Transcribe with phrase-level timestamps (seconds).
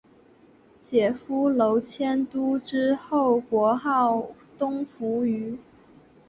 [0.83, 5.59] 解夫娄迁都之后国号东扶余。